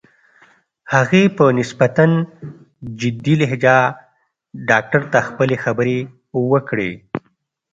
[0.93, 2.05] هغې په نسبتاً
[2.99, 3.77] جدي لهجه
[4.69, 5.97] ډاکټر ته خپلې خبرې
[6.51, 6.91] وکړې.